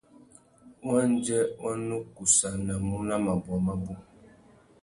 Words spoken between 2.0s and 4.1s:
kussānamú nà mabôwa mabú.